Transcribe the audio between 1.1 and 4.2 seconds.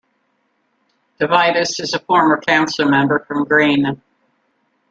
Devitis is a former Council member from Green.